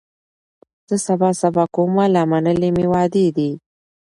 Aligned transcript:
زه 0.89 0.95
سبا 1.07 1.29
سبا 1.41 1.63
کومه 1.75 2.05
لا 2.13 2.23
منلي 2.31 2.69
مي 2.75 2.85
وعدې 2.91 3.25
دي 3.37 3.51